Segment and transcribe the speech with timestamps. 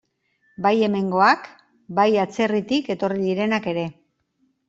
[0.65, 1.43] Bai hemengoak,
[1.99, 3.87] bai atzerritik etorri direnak ere.